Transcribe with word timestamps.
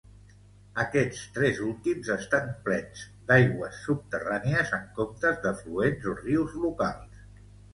Aquests 0.83 1.19
tres 1.35 1.59
últims 1.67 2.09
estan 2.15 2.49
plens 2.69 3.03
d'aigües 3.27 3.77
subterrànies, 3.91 4.73
en 4.79 4.89
comptes 4.99 5.39
d'afluents 5.45 6.09
o 6.15 6.17
rius 6.25 6.57
locals. 6.67 7.25